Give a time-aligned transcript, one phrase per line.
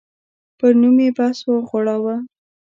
[0.59, 2.15] پر نوم یې بحث وغوړاوه.